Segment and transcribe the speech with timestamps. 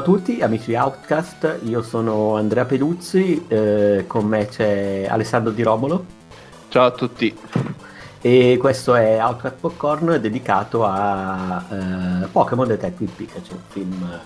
[0.00, 5.62] a tutti amici di Outcast, io sono Andrea Peduzzi, eh, con me c'è Alessandro Di
[5.62, 6.06] Romolo.
[6.68, 7.36] Ciao a tutti.
[8.22, 14.20] E questo è Outcast Popcorn dedicato a eh, Pokémon Detective Pikachu, un film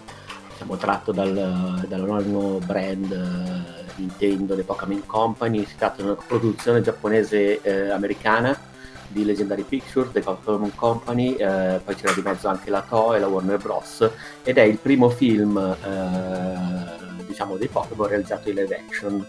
[0.52, 6.82] diciamo, tratto dal, dall'anonimo brand eh, Nintendo, le Pokémon Company, si tratta di una produzione
[6.82, 8.73] giapponese-americana eh,
[9.14, 13.20] di Legendary Pictures, The Pokémon Company, eh, poi c'era di mezzo anche la Toei e
[13.20, 14.10] la Warner Bros.
[14.42, 19.26] ed è il primo film eh, diciamo dei Pokémon realizzato in live action.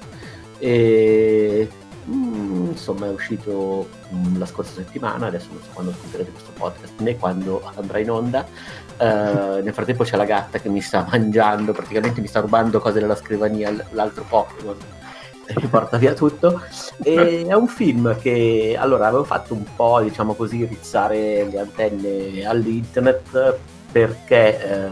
[0.57, 1.69] E,
[2.09, 6.93] mm, insomma è uscito mm, la scorsa settimana, adesso non so quando ascolterete questo podcast
[6.99, 8.45] né quando andrà in onda.
[8.97, 12.99] Uh, nel frattempo c'è la gatta che mi sta mangiando, praticamente mi sta rubando cose
[12.99, 14.77] dalla scrivania, l'altro Pokémon
[15.53, 16.61] che porta via tutto.
[17.03, 22.45] E è un film che allora avevo fatto un po', diciamo così, rizzare le antenne
[22.45, 23.57] all'internet
[23.91, 24.89] perché, eh,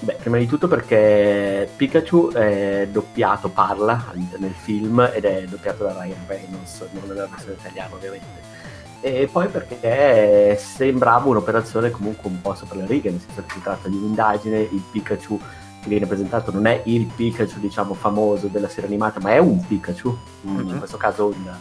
[0.00, 6.02] beh, prima di tutto perché Pikachu è doppiato, parla nel film ed è doppiato da
[6.02, 8.52] Ryan Reynolds, non nella versione italiana ovviamente.
[9.00, 13.60] E poi perché sembrava un'operazione comunque un po' sopra le righe, nel senso che si
[13.60, 15.38] tratta di un'indagine, il Pikachu
[15.84, 19.64] che viene presentato non è il Pikachu diciamo famoso della serie animata ma è un
[19.64, 20.68] Pikachu mm-hmm.
[20.68, 21.52] in questo caso un,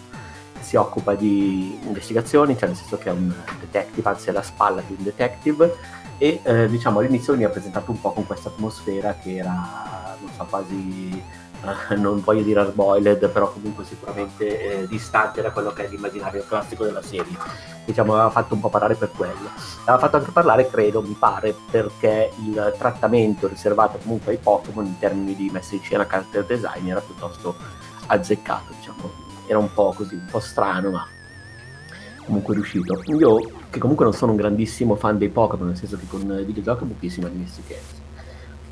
[0.61, 4.81] si occupa di investigazioni cioè nel senso che è un detective anzi è la spalla
[4.85, 5.75] di un detective
[6.17, 10.45] e eh, diciamo all'inizio veniva presentato un po' con questa atmosfera che era non so
[10.49, 11.21] quasi
[11.63, 16.43] eh, non voglio dire hard però comunque sicuramente eh, distante da quello che è l'immaginario
[16.47, 17.37] classico della serie.
[17.85, 19.49] Diciamo, aveva fatto un po' parlare per quello.
[19.81, 24.99] Aveva fatto anche parlare, credo, mi pare, perché il trattamento riservato comunque ai Pokémon in
[24.99, 27.55] termini di messa in scena, character design era piuttosto
[28.07, 29.21] azzeccato, diciamo.
[29.47, 31.07] Era un po' così, un po' strano, ma
[32.25, 33.01] comunque riuscito.
[33.17, 36.45] Io, che comunque non sono un grandissimo fan dei Pokémon, nel senso che con i
[36.45, 38.02] videogiochi ho pochissima dimestichezza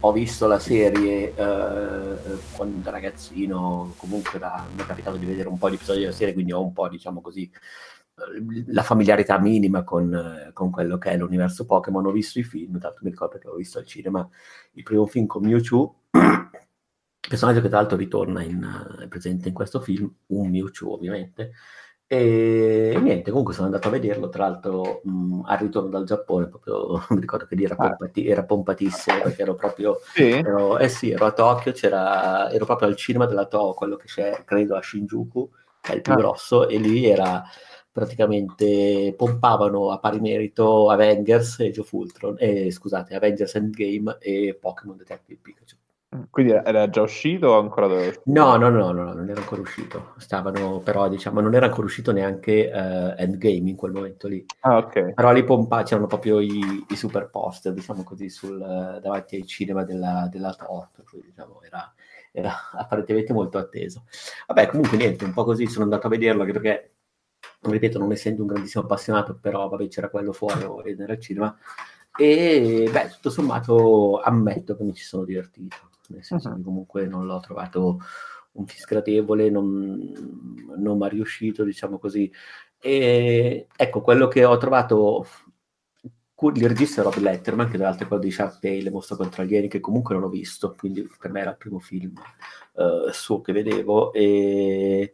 [0.04, 2.18] ho visto la serie eh,
[2.56, 6.12] quando da ragazzino, comunque da, mi è capitato di vedere un po' di episodi della
[6.12, 11.12] serie, quindi ho un po', diciamo così, eh, la familiarità minima con, con, quello che
[11.12, 12.06] è l'universo Pokémon.
[12.08, 14.28] Ho visto i film, tanto mi ricordo che ho visto al cinema
[14.74, 15.96] il primo film con Mewtwo,
[17.30, 21.52] personaggio che tra l'altro ritorna in, è presente in questo film, un Mewtwo ovviamente,
[22.14, 27.02] e niente, comunque sono andato a vederlo, tra l'altro mh, al ritorno dal Giappone, proprio
[27.12, 27.88] mi ricordo che lì era, ah.
[27.88, 30.30] pompati, era pompatissimo, perché ero proprio, sì.
[30.30, 34.44] Ero, eh sì, ero a Tokyo, ero proprio al cinema della Toho, quello che c'è,
[34.44, 35.50] credo, a Shinjuku,
[35.80, 36.18] che è il più ah.
[36.18, 37.46] grosso, e lì era
[37.90, 44.98] praticamente, pompavano a pari merito Avengers e Joe Fultron, eh, scusate, Avengers Endgame e Pokémon
[44.98, 45.81] Detective Pikachu.
[46.30, 48.24] Quindi era già uscito o ancora doveva uscire?
[48.26, 50.14] No, no, no, no, non era ancora uscito.
[50.18, 54.46] Stavano, però, diciamo, non era ancora uscito neanche uh, Endgame in quel momento lì.
[54.60, 55.14] Ah, ok.
[55.14, 58.58] Però lì pompa, c'erano proprio i, i super poster, diciamo così, sul,
[59.02, 61.94] davanti ai cinema della, della Top, quindi, diciamo, era,
[62.34, 64.04] era apparentemente molto atteso.
[64.48, 66.92] Vabbè, comunque niente, un po' così sono andato a vederlo, anche perché,
[67.62, 71.58] ripeto, non essendo un grandissimo appassionato, però, vabbè, c'era quello fuori o vedere al cinema.
[72.18, 76.56] E, beh, tutto sommato, ammetto che mi ci sono divertito nel senso uh-huh.
[76.58, 78.00] che comunque non l'ho trovato
[78.54, 80.12] un film sgradevole, non,
[80.78, 82.32] non mi è riuscito, diciamo così.
[82.80, 85.26] E ecco, quello che ho trovato
[86.56, 89.68] il regista Rob Letterman, che tra l'altro è quello di Sharpay, Le mostre contro alieni,
[89.68, 92.14] che comunque non ho visto, quindi per me era il primo film
[92.74, 94.12] uh, suo che vedevo.
[94.12, 95.14] E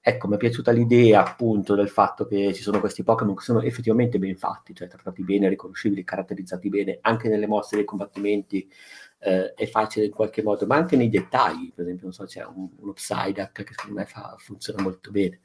[0.00, 3.60] ecco, mi è piaciuta l'idea appunto del fatto che ci sono questi Pokémon che sono
[3.60, 8.70] effettivamente ben fatti, cioè trattati bene, riconoscibili, caratterizzati bene, anche nelle mosse dei combattimenti
[9.20, 12.44] eh, è facile in qualche modo, ma anche nei dettagli, per esempio, non so, c'è
[12.44, 15.40] un, uno Psyduck che secondo me fa, funziona molto bene.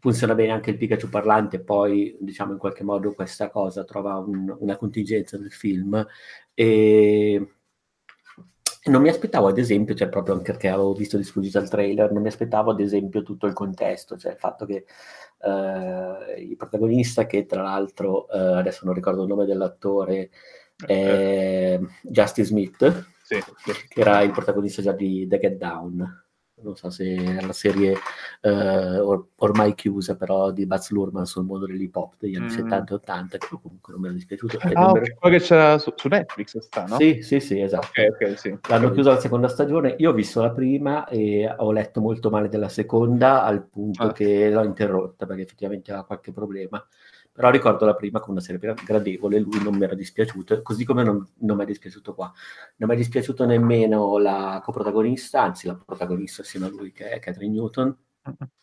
[0.00, 4.54] Funziona bene anche il Pikachu parlante, poi diciamo in qualche modo questa cosa trova un,
[4.58, 6.06] una contingenza nel film
[6.54, 7.54] e
[8.84, 12.12] non mi aspettavo ad esempio, cioè proprio anche perché avevo visto di sfuggita il trailer,
[12.12, 14.86] non mi aspettavo ad esempio tutto il contesto, cioè il fatto che
[15.42, 20.30] eh, il protagonista che tra l'altro, eh, adesso non ricordo il nome dell'attore,
[20.86, 23.42] eh, Justin Smith, sì.
[23.88, 26.24] che era il protagonista già di The Get Down.
[26.62, 27.96] Non so se è la serie
[28.42, 32.56] eh, or- ormai chiusa, però di Buzz Lurman sul mondo dell'hip hop degli anni mm.
[32.56, 34.58] 70 e 80, che comunque non mi era dispiaciuto.
[34.74, 35.14] Ah, okay.
[35.14, 36.96] quello che c'era su, su, Netflix sta, no?
[36.96, 37.86] Sì, sì, sì, esatto.
[37.86, 38.58] Okay, okay, sì.
[38.68, 42.50] L'hanno chiusa la seconda stagione, io ho visto la prima e ho letto molto male
[42.50, 44.12] della seconda, al punto ah.
[44.12, 46.86] che l'ho interrotta perché effettivamente aveva qualche problema
[47.32, 51.02] però ricordo la prima come una serie gradevole, lui non mi era dispiaciuto, così come
[51.02, 52.32] non, non mi è dispiaciuto qua.
[52.76, 57.18] Non mi è dispiaciuto nemmeno la coprotagonista, anzi la protagonista assieme a lui che è
[57.18, 57.96] Catherine Newton,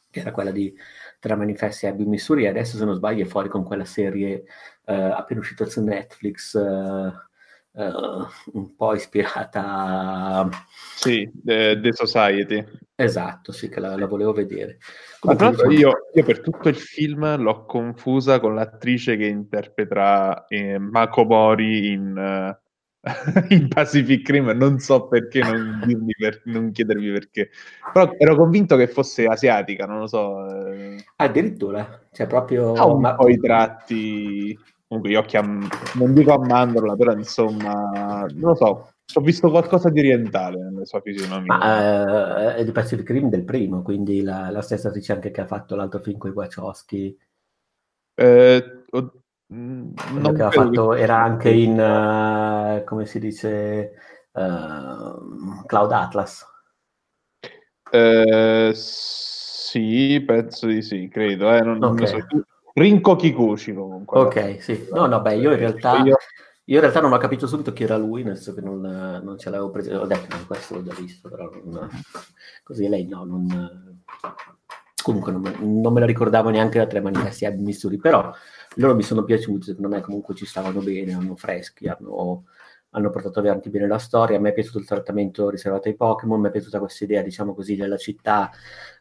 [0.09, 0.75] che era quella di
[1.19, 4.43] Tra Manifesti e Abbey Missouri, e adesso se non sbaglio è fuori con quella serie
[4.85, 7.11] uh, appena uscita su Netflix, uh,
[7.77, 10.50] uh, un po' ispirata
[10.95, 12.65] sì, The, The Society.
[12.95, 14.79] Esatto, sì, che la, la volevo vedere.
[15.19, 21.25] Comunque, io, io, per tutto il film l'ho confusa con l'attrice che interpreta eh, Mako
[21.25, 23.03] Mori in, uh,
[23.53, 25.79] in, Pacific Rim, non so perché, non,
[26.18, 27.51] per, non, chiedervi perché.
[27.94, 30.71] Però ero convinto che fosse asiatica, non lo so.
[30.71, 31.03] Eh.
[31.18, 32.74] Addirittura, cioè proprio...
[32.74, 33.15] Ha un ma...
[33.15, 34.57] po' i tratti
[34.88, 39.50] comunque gli occhi a, non dico a mandorla, però insomma, non lo so, ho visto
[39.50, 41.57] qualcosa di orientale nella sua fisionomia.
[41.57, 45.42] Ma uh, è di Pacific Rim del primo, quindi la, la stessa attrice anche che
[45.42, 47.18] ha fatto l'altro film con i Wachowski.
[48.16, 51.00] Eh, che ha fatto, che...
[51.00, 53.92] era anche in, uh, come si dice,
[54.31, 56.45] uh, Cloud Atlas.
[57.89, 61.54] Eh, sì, penso di sì, credo.
[61.54, 62.12] Eh, non, okay.
[62.12, 62.45] non so.
[62.77, 64.19] Rinko Kikuchi comunque.
[64.19, 64.88] Ok, sì.
[64.91, 65.97] No, no, beh, io in realtà...
[66.03, 66.15] Io...
[66.65, 69.38] io in realtà non ho capito subito chi era lui, nel senso che non, non
[69.39, 69.97] ce l'avevo preso.
[69.97, 71.89] Ho detto, no, questo l'ho già visto, però non,
[72.63, 74.00] così lei no, non...
[75.01, 78.31] Comunque non, non, me la ricordavo neanche da tre manifesti a Missouri, però
[78.75, 82.44] loro mi sono piaciuti, secondo me comunque ci stavano bene, hanno freschi, hanno,
[82.92, 84.38] hanno portato avanti bene la storia.
[84.38, 87.54] A me è piaciuto il trattamento riservato ai Pokémon, mi è piaciuta questa idea, diciamo
[87.54, 88.50] così, della città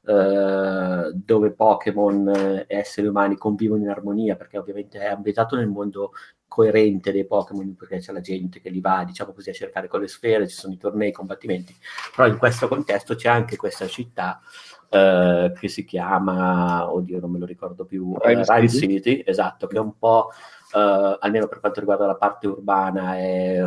[0.04, 6.12] eh, dove Pokémon e esseri umani convivono in armonia, perché ovviamente è ambientato nel mondo
[6.48, 10.00] coerente dei Pokémon, perché c'è la gente che li va, diciamo così, a cercare con
[10.00, 11.74] le sfere, ci sono i tornei, i combattimenti,
[12.14, 14.40] però in questo contesto c'è anche questa città
[14.88, 19.00] eh, che si chiama, oddio non me lo ricordo più, uh, Rhyme City.
[19.00, 19.22] City.
[19.24, 20.30] esatto, che è un po',
[20.72, 23.62] uh, almeno per quanto riguarda la parte urbana, è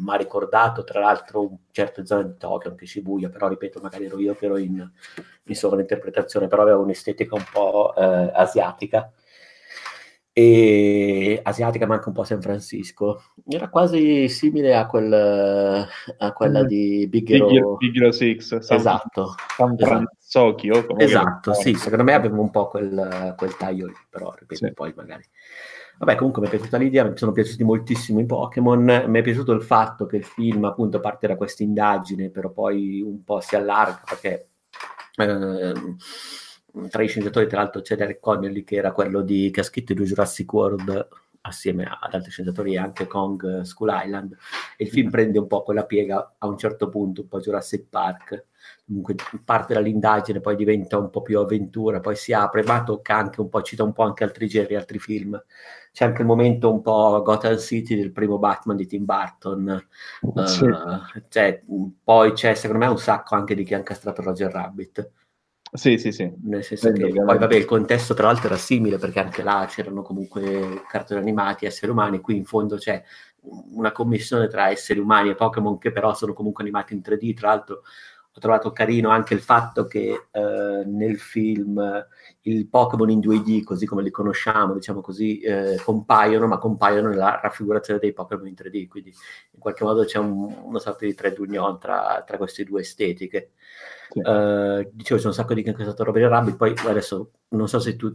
[0.00, 4.18] mi ha ricordato tra l'altro certe zone di Tokyo, anche Shibuya, però ripeto, magari ero
[4.18, 4.88] io che ero in,
[5.44, 9.10] in sovrainterpretazione, però aveva un'estetica un po' eh, asiatica.
[10.32, 13.22] E asiatica, ma anche un po' San Francisco.
[13.48, 16.66] Era quasi simile a, quel, a quella mm.
[16.66, 18.40] di Big Hero, Big Hero 6.
[18.40, 19.34] San, esatto.
[19.56, 20.96] San Francisco.
[20.96, 24.72] Esatto, sì, secondo me aveva un po' quel, quel taglio lì, però ripeto, sì.
[24.72, 25.24] poi magari
[26.00, 29.52] Vabbè, comunque mi è piaciuta l'idea, mi sono piaciuti moltissimo i Pokémon, mi è piaciuto
[29.52, 33.54] il fatto che il film appunto parte da questa indagine, però poi un po' si
[33.54, 34.48] allarga perché
[35.16, 35.74] eh,
[36.88, 39.94] tra i scienziatori tra l'altro c'è Derek Connelly che era quello di, che ha scritto
[39.94, 41.08] di Jurassic World
[41.42, 44.36] assieme ad altri scienziatori e anche Kong School Island
[44.76, 47.86] e il film prende un po' quella piega a un certo punto, un po' Jurassic
[47.88, 48.46] Park
[48.86, 49.14] comunque
[49.44, 53.48] parte dall'indagine, poi diventa un po' più avventura, poi si apre, ma tocca anche un
[53.48, 55.40] po', cita un po' anche altri generi, altri film.
[55.92, 59.88] C'è anche il momento un po' Gotham City del primo Batman di Tim Burton.
[60.44, 60.64] Sì.
[60.64, 61.62] Uh, cioè,
[62.02, 65.10] poi c'è secondo me un sacco anche di chi ha incastrato Roger Rabbit.
[65.72, 66.32] Sì, sì, sì.
[66.42, 70.02] Nel senso che poi, vabbè, il contesto tra l'altro era simile perché anche là c'erano
[70.02, 73.00] comunque cartoni animati, esseri umani, qui in fondo c'è
[73.74, 77.48] una commissione tra esseri umani e Pokémon che però sono comunque animati in 3D, tra
[77.48, 77.82] l'altro
[78.32, 81.80] ho trovato carino anche il fatto che eh, nel film
[82.42, 87.38] il Pokémon in 2D, così come li conosciamo, diciamo così, eh, compaiono, ma compaiono nella
[87.40, 89.10] raffigurazione dei Pokémon in 3D, quindi
[89.52, 93.52] in qualche modo c'è un, una sorta di trade union tra, tra queste due estetiche.
[94.10, 94.20] Sì.
[94.20, 97.78] Uh, dicevo, c'è un sacco di che è stato Robert Rabbit, poi adesso non so
[97.78, 98.14] se tu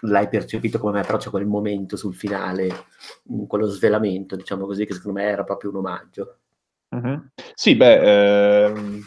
[0.00, 2.68] l'hai percepito come me, però c'è quel momento sul finale,
[3.46, 6.36] quello svelamento, diciamo così, che secondo me era proprio un omaggio.
[6.94, 7.16] Mm-hmm.
[7.54, 9.06] Sì, beh, ehm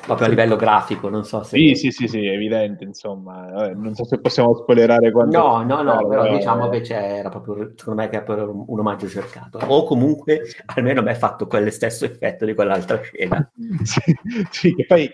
[0.00, 1.56] proprio a livello grafico, non so se...
[1.56, 5.36] Sì, sì, sì, sì, è evidente, insomma, non so se possiamo spoilerare quanto...
[5.36, 6.36] No, no, no, però eh...
[6.36, 11.02] diciamo che c'era proprio, secondo me, che era un, un omaggio cercato, o comunque almeno
[11.02, 13.50] mi ha fatto quello stesso effetto di quell'altra scena.
[13.82, 14.16] sì,
[14.50, 15.10] sì, che poi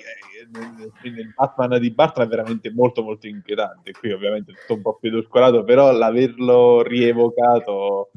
[0.54, 4.82] eh, nel Batman di Barton è veramente molto molto inquietante, qui ovviamente è tutto un
[4.82, 8.10] po' più edulcorato, però l'averlo rievocato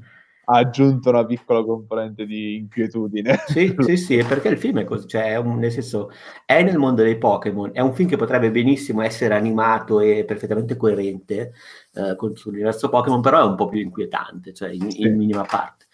[0.46, 3.44] ha aggiunto una piccola componente di inquietudine.
[3.48, 6.12] Sì, sì, sì, perché il film è così, cioè un, nel senso,
[6.46, 10.76] è nel mondo dei Pokémon, è un film che potrebbe benissimo essere animato e perfettamente
[10.76, 11.54] coerente
[11.94, 15.04] eh, con l'universo Pokémon, però è un po' più inquietante, cioè in, sì.
[15.04, 15.86] in minima parte.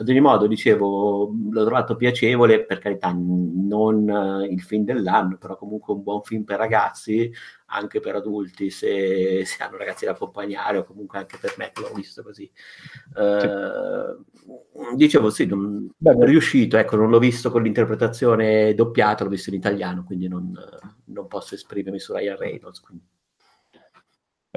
[0.00, 5.56] Ad ogni modo, dicevo, l'ho trovato piacevole, per carità, non uh, il film dell'anno, però
[5.56, 7.32] comunque un buon film per ragazzi,
[7.66, 11.80] anche per adulti, se, se hanno ragazzi da accompagnare, o comunque anche per me che
[11.80, 12.48] l'ho visto così.
[13.16, 14.94] Uh.
[14.94, 19.56] Dicevo, sì, non, Beh, riuscito, ecco, non l'ho visto con l'interpretazione doppiata, l'ho visto in
[19.56, 20.52] italiano, quindi non,
[21.06, 22.80] non posso esprimermi su Ryan Reynolds.
[22.80, 23.07] Quindi.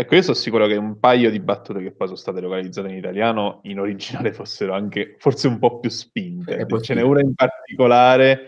[0.01, 2.95] Ecco, io sono sicuro che un paio di battute che poi sono state localizzate in
[2.95, 6.65] italiano, in originale fossero anche forse un po' più spinte.
[6.81, 8.47] Ce n'è una in particolare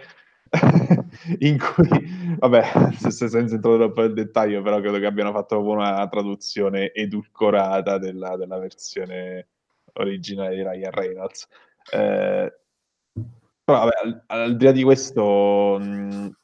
[1.40, 6.08] in cui, vabbè, senza entrare troppo nel dettaglio, però credo che abbiano fatto proprio una
[6.08, 9.50] traduzione edulcorata della, della versione
[9.94, 11.48] originale di Ryan Reynolds.
[11.92, 12.52] Eh,
[13.64, 16.36] Però vabbè, al, al, di là di questo, mh,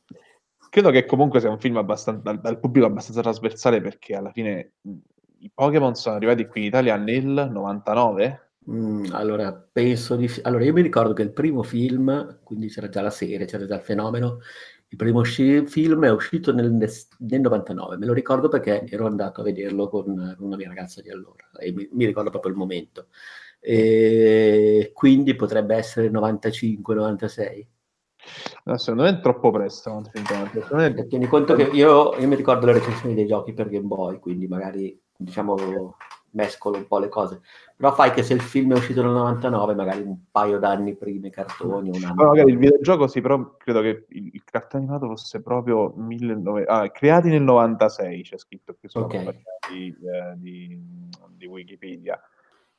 [0.70, 4.74] credo che comunque sia un film abbastanza, dal, dal, pubblico abbastanza trasversale perché alla fine
[4.82, 4.94] mh,
[5.40, 8.48] i Pokémon sono arrivati qui in Italia nel 99.
[8.70, 10.30] Mm, allora, penso di...
[10.44, 13.76] Allora, io mi ricordo che il primo film, quindi c'era già la serie, c'era già
[13.76, 14.40] il fenomeno,
[14.90, 19.42] il primo sci- film è uscito nel, nel, 99, me lo ricordo perché ero andato
[19.42, 23.08] a vederlo con una mia ragazza di allora e mi, mi ricordo proprio il momento
[23.60, 27.66] e quindi potrebbe essere 95-96.
[28.66, 30.02] No, secondo me è troppo presto.
[30.72, 31.08] Me...
[31.08, 34.48] Tieni conto che io, io, mi ricordo le recensioni dei giochi per Game Boy, quindi
[34.48, 35.96] magari diciamo
[36.32, 37.42] mescolo un po' le cose.
[37.76, 41.28] Però fai che se il film è uscito nel 99, magari un paio d'anni prima
[41.28, 41.90] i cartoni.
[41.90, 45.94] Un anno magari il videogioco sì, però credo che il, il cartone animato fosse proprio
[45.96, 46.66] 19...
[46.66, 49.42] ah, creati nel 96, c'è scritto qui sulla okay.
[49.72, 50.82] di, eh, di,
[51.30, 52.20] di Wikipedia.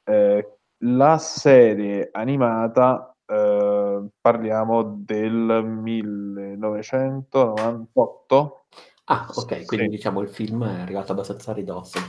[0.05, 8.65] Eh, la serie animata, eh, parliamo del 1998.
[9.05, 9.93] Ah, ok, quindi sì.
[9.97, 12.05] diciamo il film è arrivato abbastanza ridosso in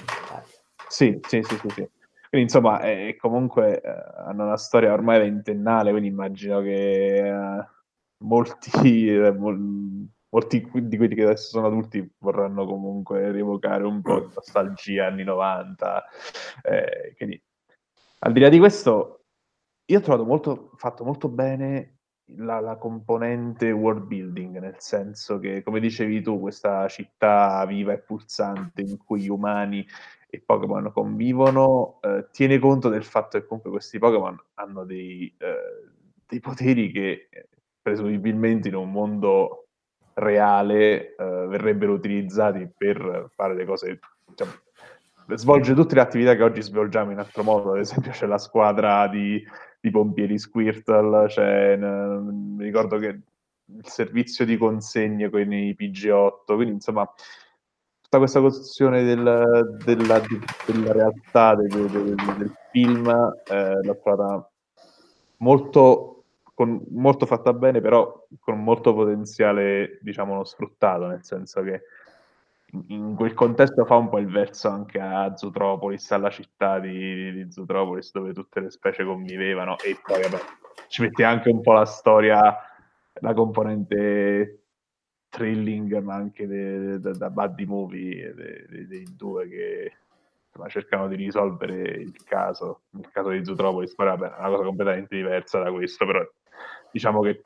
[0.87, 1.87] Sì, sì, sì, sì, sì.
[2.29, 3.91] Quindi insomma, è, comunque eh,
[4.25, 7.65] hanno una storia ormai ventennale, quindi immagino che eh,
[8.23, 14.33] molti, eh, molti di quelli che adesso sono adulti vorranno comunque rievocare un po' di
[14.33, 16.05] nostalgia anni 90.
[16.63, 17.41] Eh, quindi
[18.19, 19.20] al di là di questo,
[19.91, 21.97] io ho trovato molto, fatto molto bene
[22.37, 27.99] la, la, componente world building, nel senso che, come dicevi tu, questa città viva e
[27.99, 29.85] pulsante in cui gli umani
[30.29, 35.89] e Pokémon convivono, eh, tiene conto del fatto che comunque questi Pokémon hanno dei, eh,
[36.25, 37.49] dei poteri che eh,
[37.81, 39.67] presumibilmente in un mondo
[40.13, 44.51] reale eh, verrebbero utilizzati per fare le cose diciamo,
[45.35, 49.07] svolge tutte le attività che oggi svolgiamo in altro modo, ad esempio c'è la squadra
[49.07, 49.43] di,
[49.81, 56.73] di pompieri Squirtle, c'è, mi ricordo che il servizio di consegne con i PG8, quindi
[56.73, 57.11] insomma
[58.01, 60.21] tutta questa costruzione del, della,
[60.65, 63.07] della, realtà del, del, del film
[63.49, 64.51] eh, l'ho trovata
[65.37, 71.83] molto, con, molto fatta bene, però con molto potenziale, diciamo, sfruttato, nel senso che
[72.87, 77.51] in quel contesto fa un po' il verso anche a Zootropolis, alla città di, di
[77.51, 79.77] Zootropolis dove tutte le specie convivevano.
[79.79, 80.39] E poi vabbè,
[80.87, 82.55] ci mette anche un po' la storia,
[83.13, 84.57] la componente
[85.29, 89.93] thrilling ma anche da buddy movie dei, dei due che
[90.47, 94.63] insomma, cercano di risolvere il caso, nel caso di Zootropolis, poi vabbè, è una cosa
[94.63, 96.21] completamente diversa da questo, però
[96.91, 97.43] diciamo che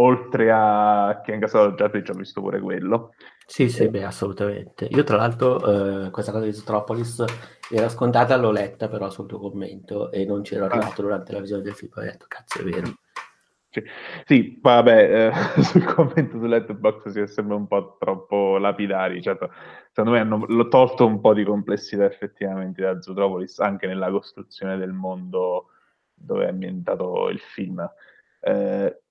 [0.00, 3.12] oltre a caso già ci ho visto pure quello.
[3.46, 4.86] Sì, sì, beh, assolutamente.
[4.90, 7.24] Io tra l'altro eh, questa cosa di Zootropolis
[7.70, 10.68] era scontata, l'ho letta però sul tuo commento e non c'ero ah.
[10.68, 11.04] arrivato ah.
[11.04, 12.98] durante la visione del film, ho detto cazzo è vero.
[13.70, 13.82] Sì,
[14.24, 19.50] sì vabbè, eh, sul commento su Letterboxd si sembra un po' troppo lapidari, certo,
[19.88, 24.76] secondo me hanno l'ho tolto un po' di complessità effettivamente da Zootropolis anche nella costruzione
[24.78, 25.70] del mondo
[26.14, 27.86] dove è ambientato il film.
[28.40, 29.02] Eh,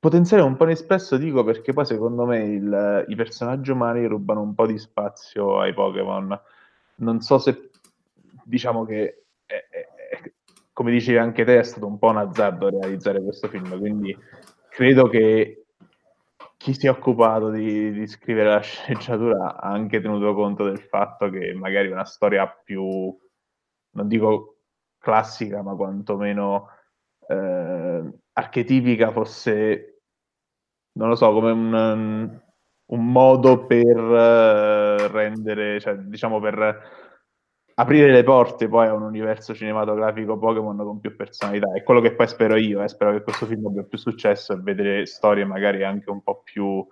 [0.00, 4.54] Potenziale un po' inespresso dico perché poi secondo me il, i personaggi umani rubano un
[4.54, 6.40] po' di spazio ai Pokémon.
[6.96, 7.68] Non so se
[8.44, 9.88] diciamo che è, è,
[10.22, 10.32] è,
[10.72, 14.16] come dicevi anche te è stato un po' un azzardo realizzare questo film, quindi
[14.70, 15.66] credo che
[16.56, 21.28] chi si è occupato di, di scrivere la sceneggiatura ha anche tenuto conto del fatto
[21.28, 22.82] che magari una storia più,
[23.90, 24.56] non dico
[24.98, 26.68] classica, ma quantomeno
[27.28, 28.02] eh,
[28.40, 29.90] archetipica fosse
[30.92, 32.42] non lo so, come un, um,
[32.86, 36.98] un modo per uh, rendere, cioè, diciamo per
[37.74, 41.72] aprire le porte poi a un universo cinematografico Pokémon con più personalità.
[41.72, 42.88] È quello che poi spero io, eh.
[42.88, 46.86] spero che questo film abbia più successo e vedere storie magari anche un po' più...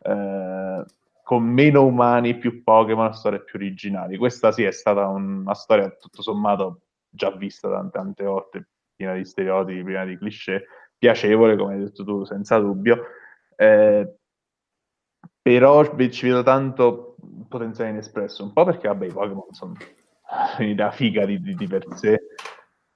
[0.00, 0.84] Eh,
[1.24, 4.18] con meno umani, più Pokémon, storie più originali.
[4.18, 9.24] Questa sì è stata una storia tutto sommato già vista tante, tante volte, piena di
[9.24, 10.66] stereotipi, piena di cliché,
[11.04, 13.04] piacevole, come hai detto tu, senza dubbio
[13.56, 14.16] eh,
[15.42, 17.16] però ci vedo tanto
[17.48, 19.74] potenziale inespresso, un po' perché vabbè i Pokémon sono
[20.58, 22.18] un'idea figa di, di, di, per sé.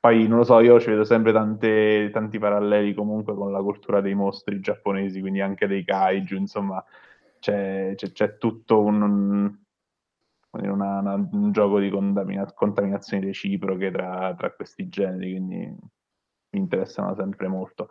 [0.01, 4.01] Poi non lo so, io ci vedo sempre tante, tanti paralleli comunque con la cultura
[4.01, 6.83] dei mostri giapponesi, quindi anche dei kaiju, insomma,
[7.39, 9.59] c'è, c'è, c'è tutto un, un,
[10.53, 15.77] una, una, un gioco di contamina- contaminazioni reciproche tra, tra questi generi, quindi
[16.51, 17.91] mi interessano sempre molto.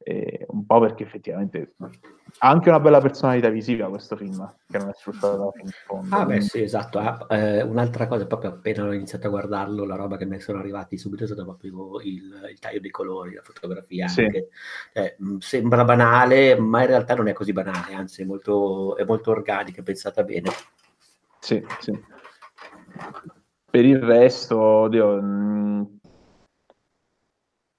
[0.00, 1.74] E un po' perché effettivamente
[2.38, 6.16] ha anche una bella personalità visiva questo film, che non è sfruttata fino in fondo.
[6.16, 6.98] Ah, beh, sì, esatto.
[7.00, 10.60] Ah, eh, un'altra cosa, proprio appena ho iniziato a guardarlo, la roba che mi sono
[10.60, 14.06] arrivati subito è stato proprio il, il taglio dei colori, la fotografia.
[14.06, 14.24] Sì.
[14.92, 19.32] Eh, sembra banale, ma in realtà non è così banale, anzi è molto, è molto
[19.32, 20.50] organica, pensata bene.
[21.40, 22.00] Sì, sì.
[23.70, 25.20] Per il resto, oddio,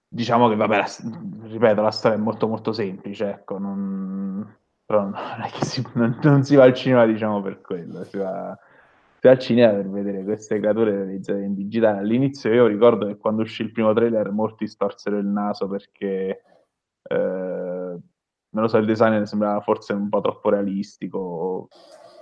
[0.10, 0.88] diciamo che vabbè, la,
[1.48, 6.18] ripeto, la storia è molto molto semplice, ecco, non, però non è che si, non,
[6.24, 8.58] non, si va al cinema, diciamo, per quello, si va,
[9.20, 12.00] si va al cinema per vedere queste creature realizzate in digitale.
[12.00, 16.44] All'inizio io ricordo che quando uscì il primo trailer molti storsero il naso perché
[17.04, 17.98] eh,
[18.51, 21.68] non lo so, il design sembrava forse un po' troppo realistico,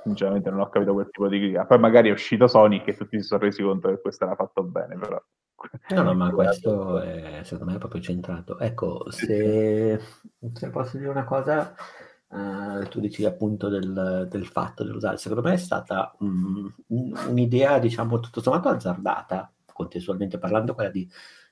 [0.04, 1.66] sinceramente non ho capito quel tipo di critica.
[1.66, 4.64] Poi magari è uscito Sonic e tutti si sono resi conto che questo era fatto
[4.64, 5.22] bene, però
[5.90, 8.60] No, no, ma questo è, secondo me è proprio centrato.
[8.60, 10.00] Ecco, se,
[10.54, 11.74] se posso dire una cosa,
[12.28, 17.80] uh, tu dici appunto del, del, fatto di usare, secondo me è stata um, un'idea,
[17.80, 21.10] diciamo, tutto sommato azzardata, contestualmente parlando, quella di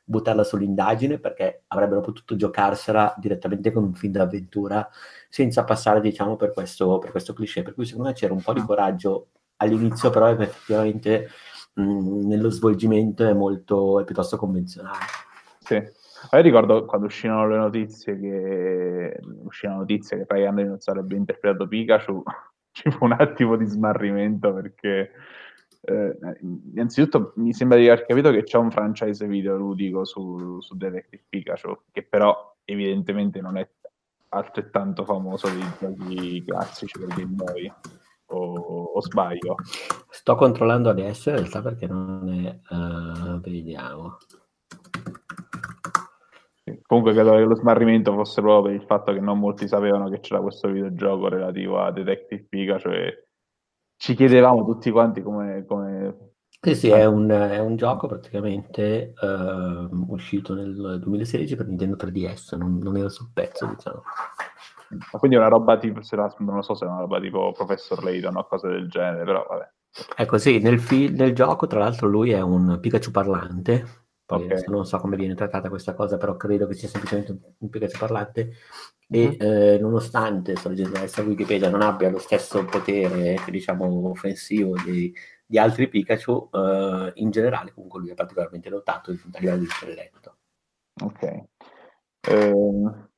[0.07, 4.87] buttarla sull'indagine perché avrebbero potuto giocarsela direttamente con un film d'avventura
[5.29, 7.63] senza passare, diciamo, per questo, per questo cliché.
[7.63, 8.65] Per cui secondo me c'era un po' di ah.
[8.65, 11.29] coraggio all'inizio, però effettivamente
[11.75, 15.05] nello svolgimento è molto, è piuttosto convenzionale.
[15.59, 15.75] Sì.
[15.75, 21.67] Io ricordo quando uscirono le notizie che uscì la notizia che Ryan Reynolds sarebbe interpretato
[21.67, 22.23] Pikachu,
[22.71, 25.11] ci fu un attimo di smarrimento perché
[25.81, 26.17] eh,
[26.73, 31.77] innanzitutto mi sembra di aver capito che c'è un franchise videoludico su, su Detective Pikachu,
[31.91, 33.69] che però evidentemente non è
[34.29, 37.71] altrettanto famoso dei giochi classici per Game Boy
[38.27, 39.55] o, o, sbaglio?
[40.09, 42.73] Sto controllando adesso in realtà perché non è...
[42.73, 44.17] Uh, vediamo.
[46.81, 50.19] Comunque credo che lo smarrimento fosse proprio per il fatto che non molti sapevano che
[50.19, 53.27] c'era questo videogioco relativo a Detective Pikachu e
[53.97, 55.65] ci chiedevamo tutti quanti come...
[55.65, 56.33] come...
[56.65, 62.57] Sì, sì, è un, è un gioco praticamente uh, uscito nel 2016 per Nintendo 3DS,
[62.57, 64.01] non, non era sul pezzo, diciamo.
[65.11, 65.99] Quindi è una roba tipo,
[66.39, 69.45] non lo so se è una roba tipo Professor Layton o cose del genere, però
[69.47, 69.71] vabbè.
[70.17, 73.85] Ecco, sì, nel, fi- nel gioco tra l'altro lui è un Pikachu parlante,
[74.25, 74.63] poi okay.
[74.67, 78.51] non so come viene trattata questa cosa, però credo che sia semplicemente un Pikachu parlante
[79.07, 79.37] e mm-hmm.
[79.39, 85.13] eh, nonostante, sto leggendo adesso Wikipedia, non abbia lo stesso potere, diciamo, offensivo di,
[85.45, 90.37] di altri Pikachu, eh, in generale comunque lui è particolarmente dotato a livello di intelletto.
[91.01, 91.43] Ok.
[92.27, 93.09] Um,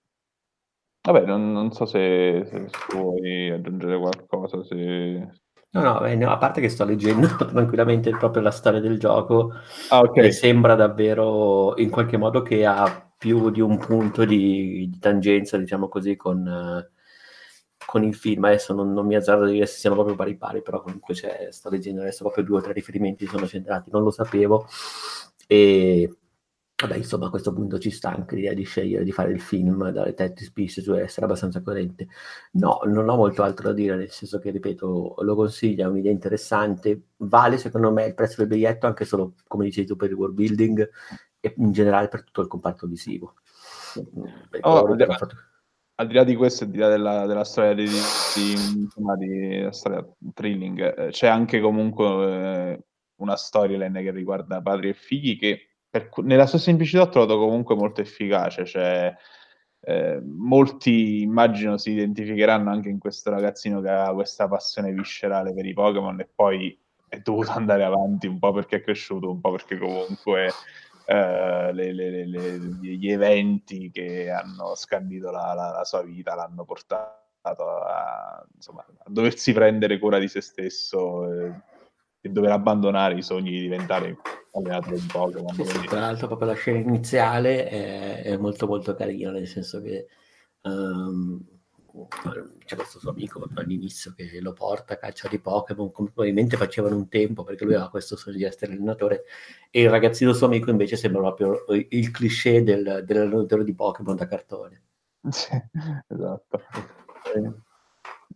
[1.07, 4.61] Vabbè, non, non so se, se, vuoi aggiungere qualcosa.
[4.61, 4.75] Se...
[5.69, 9.53] No, no, beh, a parte che sto leggendo tranquillamente proprio la storia del gioco
[9.89, 10.27] ah, okay.
[10.27, 15.55] e sembra davvero in qualche modo che ha più di un punto di, di tangenza,
[15.55, 18.43] diciamo così, con, uh, con il film.
[18.43, 21.69] Adesso non, non, mi azzardo a dire se siano proprio pari pari, però comunque sto
[21.69, 24.67] leggendo adesso proprio due o tre riferimenti sono centrati, non lo sapevo.
[25.47, 26.11] E
[26.79, 29.89] Vabbè, insomma, a questo punto ci sta anche l'idea di scegliere di fare il film
[29.89, 32.07] dalle tette spisse, cioè essere abbastanza coerente.
[32.51, 36.11] No, non ho molto altro da dire, nel senso che, ripeto, lo consiglio, è un'idea
[36.11, 40.15] interessante, vale secondo me il prezzo del biglietto anche solo, come dicevi tu, per il
[40.17, 40.89] world building
[41.39, 43.33] e in generale per tutto il comparto visivo.
[44.61, 45.35] Oh, al, di là, fatto...
[45.95, 49.67] al, di là di questo, al di là della, della storia di, di, insomma, di
[49.71, 52.85] storia thrilling, eh, c'è anche comunque eh,
[53.15, 55.61] una storyline che riguarda padri e figli che
[56.01, 59.15] per, nella sua semplicità ho trovato comunque molto efficace, cioè
[59.81, 65.65] eh, molti immagino si identificheranno anche in questo ragazzino che ha questa passione viscerale per
[65.65, 69.51] i Pokémon e poi è dovuto andare avanti un po' perché è cresciuto, un po'
[69.51, 70.51] perché comunque
[71.05, 76.65] eh, le, le, le, gli eventi che hanno scandito la, la, la sua vita l'hanno
[76.65, 81.53] portato a, insomma, a, doversi prendere cura di se stesso eh,
[82.27, 84.17] e dover abbandonare i sogni di diventare
[84.53, 85.53] allenatore di Pokémon.
[85.53, 89.81] Sì, sì, tra l'altro proprio la scena iniziale è, è molto molto carina, nel senso
[89.81, 90.07] che
[90.61, 91.41] um,
[92.65, 96.95] c'è questo suo amico all'inizio che lo porta a caccia di Pokémon, come probabilmente facevano
[96.95, 99.23] un tempo, perché lui aveva questo sogno di essere allenatore,
[99.71, 104.27] e il ragazzino suo amico invece sembra proprio il cliché del, dell'allenatore di Pokémon da
[104.27, 104.81] cartone.
[105.29, 105.49] Sì,
[106.07, 106.61] esatto.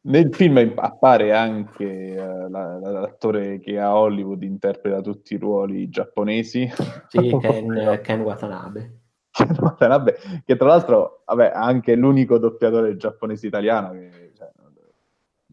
[0.04, 6.68] Nel film appare anche uh, la, l'attore che a Hollywood interpreta tutti i ruoli giapponesi.
[7.08, 9.02] Sì, Ken, Ken Watanabe.
[9.30, 14.52] Ken Watanabe, che tra l'altro vabbè, anche l'unico doppiatore giapponese italiano che, cioè,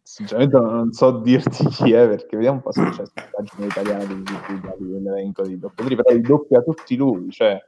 [0.03, 4.05] sinceramente non so dirti chi è perché vediamo un po' se c'è la pagina italiana
[4.05, 7.61] dell'elenco di doppiatori, però li doppia tutti lui, cioè...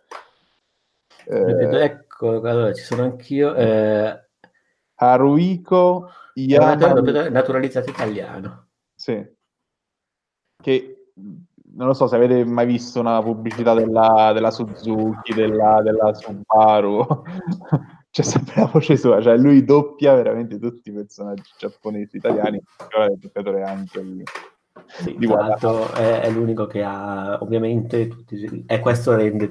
[1.26, 1.82] Eh...
[1.82, 3.54] Ecco, Allora, ci sono anch'io.
[3.54, 4.28] Eh...
[4.94, 7.28] Haruiko Yamane...
[7.30, 8.68] naturalizzato italiano.
[8.94, 9.38] Sì.
[10.62, 11.00] Che
[11.72, 17.06] non lo so se avete mai visto una pubblicità della, della Suzuki, della, della Subaru.
[18.10, 23.04] C'è sempre la voce sua, cioè lui doppia veramente tutti i personaggi giapponesi italiani, però
[23.04, 24.24] è il doppiatore anche lì.
[24.92, 29.48] Sì, di l'altro è, è, l'unico che ha ovviamente tutti, e questo rende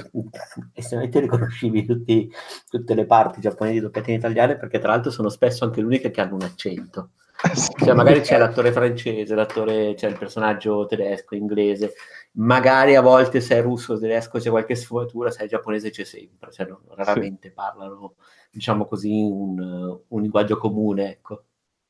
[0.74, 2.30] estremamente riconoscibili tutti,
[2.70, 6.20] tutte le parti giapponesi doppiate in italiano perché tra l'altro sono spesso anche l'unica che
[6.20, 7.12] hanno un accento
[7.86, 11.94] cioè, magari c'è l'attore francese, l'attore, c'è il personaggio tedesco, inglese,
[12.34, 16.04] magari a volte se è russo o tedesco c'è qualche sfumatura, se è giapponese c'è
[16.04, 17.54] sempre, cioè, non, raramente sì.
[17.54, 18.16] parlano,
[18.52, 21.44] diciamo così, un, un linguaggio comune, ecco.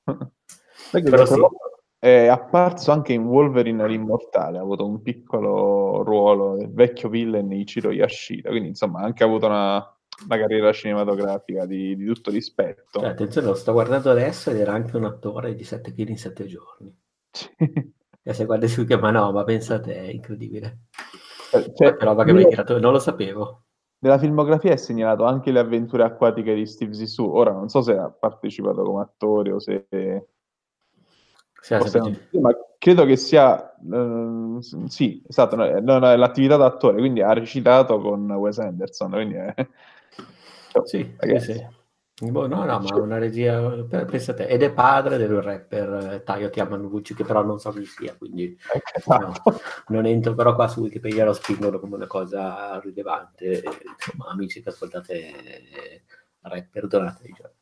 [0.91, 1.33] Però sì.
[1.99, 7.91] È apparso anche in Wolverine l'Immortale, ha avuto un piccolo ruolo del vecchio villain Ichiro
[7.91, 9.75] Yashida, quindi insomma ha anche avuto una,
[10.25, 13.01] una carriera cinematografica di, di tutto rispetto.
[13.01, 16.17] Cioè, attenzione, lo sto guardando adesso ed era anche un attore di 7 kg in
[16.17, 16.97] 7 giorni.
[18.23, 20.83] e se guardi su che, ma no, ma pensate, è incredibile.
[21.51, 23.63] Eh, cioè, roba che hai tirato, non lo sapevo.
[24.01, 27.29] Nella filmografia è segnalato anche le avventure acquatiche di Steve Zissou.
[27.33, 29.87] Ora non so se ha partecipato come attore o se...
[31.61, 37.99] Sì, ma credo che sia uh, sì, esatto, no, no, l'attività d'attore, quindi ha recitato
[37.99, 39.53] con Wes Anderson, quindi è,
[40.85, 41.67] sì, sì, sì.
[42.21, 43.61] Boh, no, no, ma una regia,
[44.05, 48.13] pensate, ed è padre del rapper eh, Taio Tiamanucci, che però non so chi sia,
[48.17, 48.57] quindi
[49.07, 49.33] no,
[49.87, 54.69] non entro però qua su Wikipedia lo spingono come una cosa rilevante, insomma, amici che
[54.69, 55.31] ascoltate
[56.41, 57.53] rapper, donate, diciamo.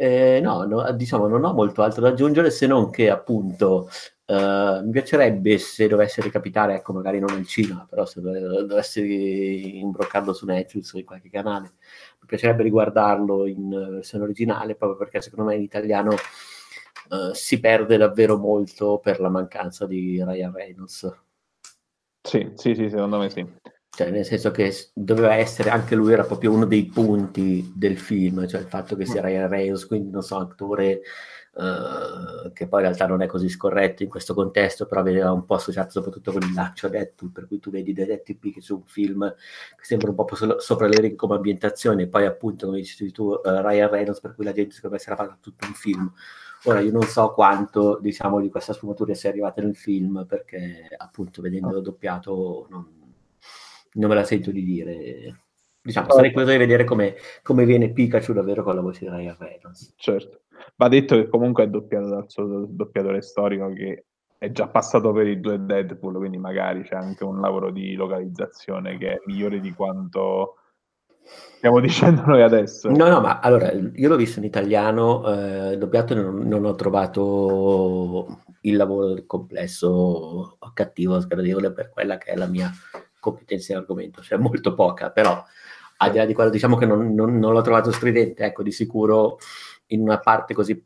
[0.00, 3.88] Eh, no, no, diciamo, non ho molto altro da aggiungere se non che appunto
[4.28, 10.34] Uh, mi piacerebbe se dovesse ricapitare, ecco, magari non al cinema, però se dovesse imbroccarlo
[10.34, 11.76] su Netflix o in qualche canale,
[12.20, 17.96] mi piacerebbe riguardarlo in versione originale, proprio perché secondo me in italiano uh, si perde
[17.96, 21.10] davvero molto per la mancanza di Ryan Reynolds.
[22.20, 23.46] Sì, sì, sì, secondo me sì.
[23.90, 28.46] Cioè, nel senso che doveva essere anche lui, era proprio uno dei punti del film,
[28.46, 29.24] cioè il fatto che sia mm.
[29.24, 31.00] Ryan Reynolds, quindi non so, attore
[31.58, 35.44] Uh, che poi in realtà non è così scorretto in questo contesto, però veniva un
[35.44, 38.84] po' associato soprattutto con il laccio Deadpool, per cui tu vedi Detective che c'è un
[38.84, 39.28] film
[39.76, 43.24] che sembra un po' sopra le righe come ambientazione, e poi appunto, come dici tu,
[43.24, 46.12] uh, Ryan Reynolds, per cui la gente secondo me si era fatta tutto un film.
[46.64, 51.42] Ora io non so quanto, diciamo, di questa sfumatura sia arrivata nel film, perché appunto
[51.42, 52.86] vedendolo doppiato non,
[53.92, 55.42] non me la sento di dire.
[55.80, 59.36] Diciamo, sarei curioso di vedere come, come viene Pikachu davvero con la voce di Ryan
[59.38, 59.94] Reynolds.
[59.96, 60.42] Certo.
[60.76, 64.04] Va detto che comunque è doppiato dal suo doppiatore storico che
[64.38, 68.96] è già passato per i due Deadpool, quindi magari c'è anche un lavoro di localizzazione
[68.96, 70.56] che è migliore di quanto
[71.56, 72.88] stiamo dicendo noi adesso.
[72.90, 78.42] No, no, ma allora io l'ho visto in italiano, eh, doppiato non, non, ho trovato
[78.62, 82.70] il lavoro complesso cattivo, sgradevole per quella che è la mia
[83.30, 85.42] competenza in argomento, cioè molto poca, però
[86.00, 88.72] al di là di quello diciamo che non, non, non l'ho trovato stridente, ecco, di
[88.72, 89.38] sicuro
[89.86, 90.84] in una parte così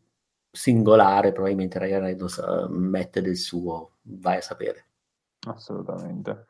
[0.50, 4.86] singolare probabilmente Ryan Reynolds uh, mette del suo, vai a sapere.
[5.46, 6.46] Assolutamente.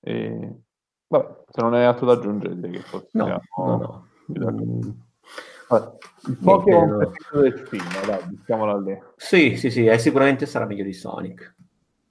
[0.00, 0.60] E...
[1.06, 3.40] Vabbè, se non hai altro da aggiungere direi che possiamo...
[3.56, 5.98] No, no, no.
[6.26, 7.40] Il Pokémon no.
[7.40, 8.98] del film, dai, diciamolo lì.
[9.16, 11.54] Sì, sì, sì, eh, sicuramente sarà meglio di Sonic.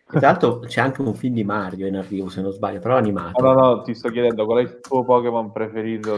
[0.09, 3.43] Tra l'altro c'è anche un film di Mario in arrivo, se non sbaglio, però animato.
[3.43, 6.15] No, no, no, ti sto chiedendo qual è il tuo Pokémon preferito.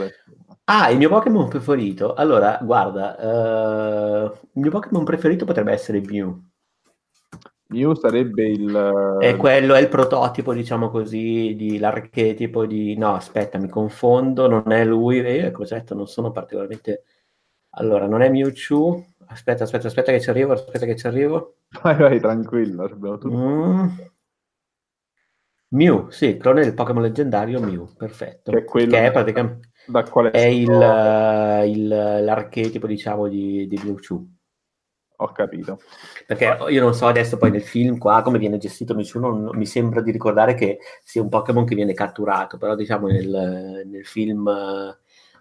[0.65, 2.13] Ah, il mio Pokémon preferito?
[2.13, 6.39] Allora, guarda, uh, il mio Pokémon preferito potrebbe essere Mew.
[7.69, 9.17] Mew sarebbe il...
[9.19, 12.95] È quello, è il prototipo, diciamo così, di l'archetipo di...
[12.95, 17.03] No, aspetta, mi confondo, non è lui, eh, cos'etto, non sono particolarmente...
[17.71, 21.55] Allora, non è Mewtwo, aspetta, aspetta, aspetta che ci arrivo, aspetta che ci arrivo.
[21.81, 23.37] Vai, vai, tranquillo, abbiamo tutto.
[23.37, 23.87] Mm.
[25.71, 28.51] Mew, sì, clone del Pokémon leggendario Mew, perfetto.
[28.51, 28.91] Che è quello...
[28.91, 34.25] Che è praticamente da quale è il, uh, il, l'archetipo, diciamo, di, di Mewtwo.
[35.17, 35.79] Ho capito.
[36.25, 39.65] Perché io non so adesso poi nel film qua come viene gestito Mewtwo, non, mi
[39.65, 44.45] sembra di ricordare che sia un Pokémon che viene catturato, però diciamo nel, nel film
[44.45, 44.95] uh,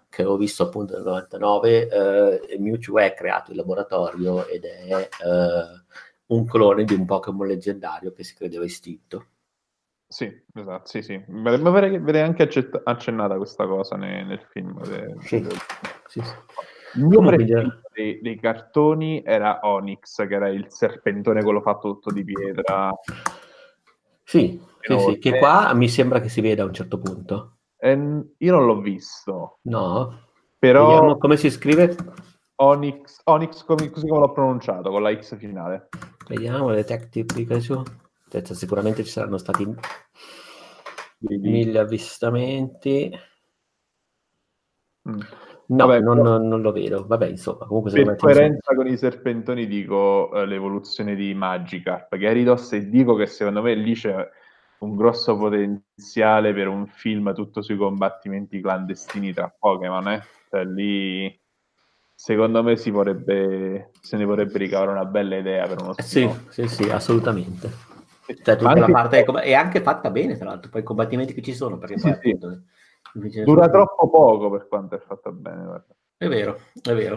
[0.09, 6.35] che ho visto appunto nel 99, uh, Mewtwo è creato in laboratorio ed è uh,
[6.35, 9.25] un clone di un Pokémon leggendario che si credeva estinto.
[10.07, 11.23] Sì, esatto, sì, sì.
[11.27, 14.81] Ma vedrei anche accett- accennata questa cosa nel, nel film.
[14.81, 15.39] De, sì.
[15.39, 15.49] De...
[16.07, 16.33] sì, sì.
[16.95, 22.11] Il mio preferito dei, dei, cartoni era Onyx, che era il serpentone quello fatto tutto
[22.11, 22.91] di pietra.
[24.23, 27.58] Sì, sì, sì, che qua mi sembra che si veda a un certo punto.
[27.81, 29.59] Eh, io non l'ho visto.
[29.63, 30.27] No?
[30.57, 30.87] Però...
[30.87, 31.95] Vediamo come si scrive?
[32.61, 35.87] Onyx, Onyx così come l'ho pronunciato, con la X finale.
[36.27, 37.81] Vediamo, Detective Pikachu.
[38.51, 39.65] Sicuramente ci saranno stati
[41.19, 43.17] mille avvistamenti.
[45.09, 45.19] Mm.
[45.67, 46.37] No, Vabbè, non, però...
[46.39, 47.05] non, lo vedo.
[47.07, 52.89] Vabbè, insomma, comunque per coerenza con i serpentoni dico eh, l'evoluzione di Magikarp, Gyarados e
[52.89, 54.27] dico che secondo me lì c'è
[54.79, 60.23] un grosso potenziale per un film tutto sui combattimenti clandestini tra Pokémon, eh?
[60.49, 61.39] Cioè, lì
[62.13, 66.29] secondo me si vorrebbe, se ne vorrebbe ricavare una bella idea per uno eh, sì,
[66.49, 67.69] sì, sì, assolutamente.
[68.25, 68.79] Cioè, tutta anche...
[68.81, 71.97] la parte è anche fatta bene, tra l'altro, poi i combattimenti che ci sono, perché
[71.97, 72.29] sì, poi, sì.
[72.29, 72.61] Appunto,
[73.43, 75.63] Dura troppo poco per quanto è fatta bene.
[75.63, 75.95] Guarda.
[76.17, 77.15] È vero, è vero.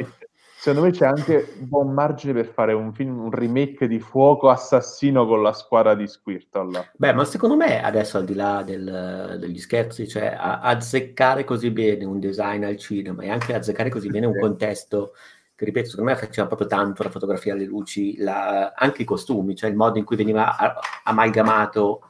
[0.62, 4.48] Secondo me c'è anche un buon margine per fare un film, un remake di Fuoco
[4.48, 6.92] Assassino con la squadra di Squirtle.
[6.98, 11.72] Beh, ma secondo me adesso al di là del, degli scherzi, cioè a, azzeccare così
[11.72, 15.14] bene un design al cinema e anche azzeccare così bene un contesto
[15.56, 19.56] che ripeto, secondo me faceva proprio tanto la fotografia, le luci, la, anche i costumi,
[19.56, 22.02] cioè il modo in cui veniva a, amalgamato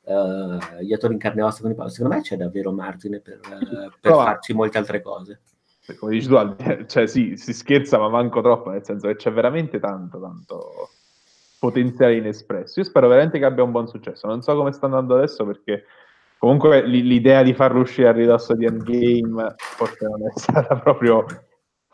[0.00, 1.76] uh, gli attori in carne e ossa con i.
[1.88, 5.38] Secondo me c'è davvero margine per, uh, per farci molte altre cose
[5.98, 6.36] come dici tu,
[6.86, 10.90] cioè sì, si scherza ma manco troppo, nel senso che c'è veramente tanto, tanto
[11.58, 12.80] potenziale inespresso.
[12.80, 14.26] Io spero veramente che abbia un buon successo.
[14.26, 15.84] Non so come sta andando adesso perché
[16.38, 21.24] comunque l- l'idea di farlo uscire a ridosso di Endgame forse non è stata proprio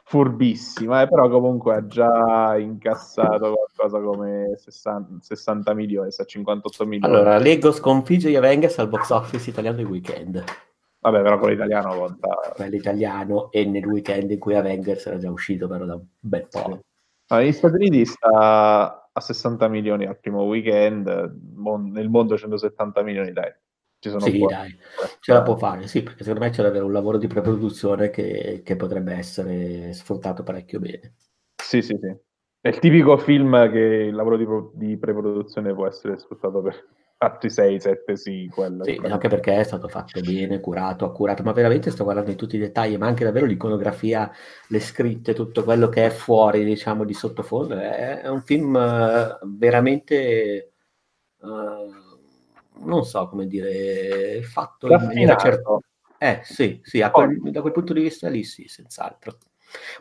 [0.05, 7.15] furbissima, eh, però comunque ha già incassato qualcosa come 60, 60 milioni, 58 milioni.
[7.15, 10.43] Allora, Lego sconfigge gli Avengers al box office italiano di weekend.
[11.11, 12.29] Vabbè, però con l'italiano conta.
[12.55, 16.47] Quello italiano e nel weekend in cui Avengers era già uscito, però da un bel
[16.49, 16.65] po'.
[16.65, 16.83] Allora,
[17.43, 23.53] negli Stati Uniti sta a 60 milioni al primo weekend, nel mondo 170 milioni, dai.
[24.01, 24.79] Ci sono sì, dai,
[25.19, 28.63] ce la può fare, sì, perché secondo me c'è davvero un lavoro di preproduzione che,
[28.65, 31.15] che potrebbe essere sfruttato parecchio bene.
[31.61, 32.17] Sì, sì, sì.
[32.61, 36.77] È il tipico film che il lavoro di, di preproduzione può essere sfruttato per,
[37.19, 38.85] altri 6, 7 sì, quello.
[38.85, 42.57] Sì, anche perché è stato fatto bene, curato, accurato, ma veramente sto guardando in tutti
[42.57, 44.31] i dettagli, ma anche davvero l'iconografia,
[44.69, 50.73] le scritte, tutto quello che è fuori, diciamo, di sottofondo, è, un film uh, veramente,
[51.41, 55.79] uh, non so come dire, fatto in maniera certa.
[56.19, 59.39] Eh, sì, sì, quel, da quel punto di vista lì sì, senz'altro.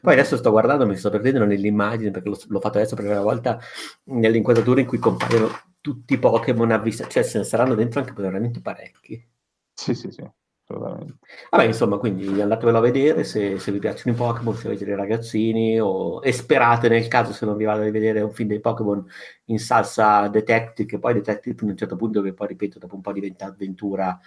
[0.01, 3.11] Poi adesso sto guardando, mi sto perdendo nell'immagine perché l'ho, l'ho fatto adesso per la
[3.11, 3.59] prima volta
[4.05, 5.49] nell'inquadratura in cui compaiono
[5.87, 9.25] tutti i Pokémon a vista, cioè se ne saranno dentro anche veramente parecchi.
[9.73, 10.21] Sì, sì, sì,
[10.65, 11.19] assolutamente.
[11.49, 14.95] Vabbè, insomma, quindi andatevelo a vedere se, se vi piacciono i Pokémon, se avete dei
[14.95, 18.59] ragazzini, o, e sperate nel caso se non vi vada a vedere un film dei
[18.59, 19.01] Pokémon
[19.45, 23.01] in salsa Detective, che poi Detective a un certo punto, che poi ripeto, dopo un
[23.01, 24.19] po' diventa avventura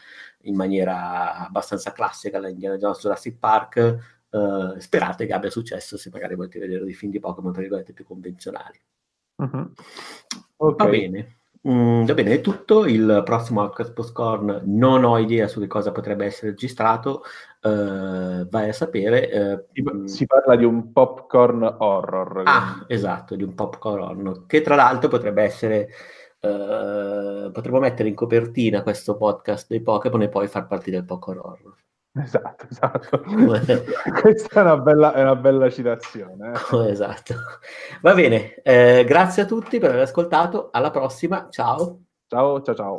[0.44, 6.08] in maniera abbastanza classica, la Indiana Jones Jurassic Park, Uh, sperate che abbia successo se
[6.12, 8.80] magari volete vedere dei film di Pokémon tra virgolette più convenzionali.
[9.34, 9.72] Uh-huh.
[10.56, 10.86] Okay.
[10.86, 11.39] Va bene.
[11.68, 12.86] Mm, va bene, è tutto.
[12.86, 17.22] Il prossimo Outcast Postcorn non ho idea su che cosa potrebbe essere registrato.
[17.62, 19.66] Uh, vai a sapere.
[19.74, 22.42] Uh, si parla di un popcorn horror.
[22.46, 24.46] Ah, esatto, di un popcorn horror.
[24.46, 25.88] Che tra l'altro potrebbe essere.
[26.40, 31.38] Uh, potremmo mettere in copertina questo podcast dei Pokémon e poi far parte del popcorn
[31.38, 31.76] horror.
[32.12, 33.22] Esatto, esatto.
[34.20, 36.52] Questa è una bella, è una bella citazione.
[36.52, 36.90] Eh.
[36.90, 37.34] Esatto.
[38.02, 40.70] Va bene, eh, grazie a tutti per aver ascoltato.
[40.72, 42.02] Alla prossima, ciao.
[42.26, 42.96] Ciao, ciao, ciao.